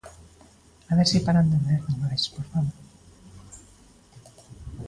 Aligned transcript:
A 0.89 0.93
ver 0.97 1.05
se 1.11 1.23
paran 1.25 1.47
de 1.49 1.55
ouvear 1.59 1.83
dunha 1.83 2.11
vez, 2.13 2.23
por 2.35 2.45
favor. 2.51 2.77